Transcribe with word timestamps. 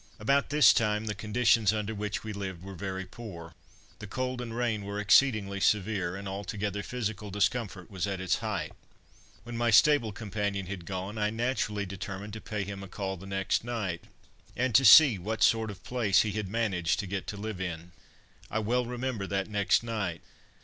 About 0.17 0.49
this 0.49 0.73
time 0.73 1.05
the 1.05 1.13
conditions 1.13 1.71
under 1.71 1.93
which 1.93 2.23
we 2.23 2.33
lived 2.33 2.63
were 2.63 2.73
very 2.73 3.05
poor. 3.05 3.53
The 3.99 4.07
cold 4.07 4.41
and 4.41 4.57
rain 4.57 4.83
were 4.83 4.99
exceedingly 4.99 5.59
severe, 5.59 6.15
and 6.15 6.27
altogether 6.27 6.81
physical 6.81 7.29
discomfort 7.29 7.91
was 7.91 8.07
at 8.07 8.19
its 8.19 8.37
height. 8.37 8.71
When 9.43 9.55
my 9.55 9.69
stable 9.69 10.11
companion 10.11 10.65
had 10.65 10.87
gone 10.87 11.19
I 11.19 11.29
naturally 11.29 11.85
determined 11.85 12.33
to 12.33 12.41
pay 12.41 12.63
him 12.63 12.81
a 12.81 12.87
call 12.87 13.15
the 13.15 13.27
next 13.27 13.63
night, 13.63 14.05
and 14.55 14.73
to 14.73 14.83
see 14.85 15.19
what 15.19 15.43
sort 15.43 15.69
of 15.69 15.77
a 15.77 15.87
place 15.87 16.23
he 16.23 16.31
had 16.31 16.49
managed 16.49 16.99
to 17.01 17.05
get 17.05 17.27
to 17.27 17.37
live 17.37 17.61
in. 17.61 17.91
I 18.49 18.57
well 18.57 18.87
remember 18.87 19.27
that 19.27 19.49
next 19.49 19.83
night. 19.83 20.21